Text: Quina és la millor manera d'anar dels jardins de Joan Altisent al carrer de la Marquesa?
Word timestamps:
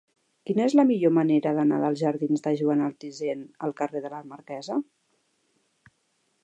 Quina 0.49 0.63
és 0.69 0.75
la 0.77 0.85
millor 0.91 1.11
manera 1.17 1.51
d'anar 1.57 1.81
dels 1.83 2.01
jardins 2.05 2.45
de 2.47 2.55
Joan 2.63 2.81
Altisent 2.87 3.45
al 3.67 3.75
carrer 3.83 4.01
de 4.07 4.13
la 4.17 4.23
Marquesa? 4.33 4.79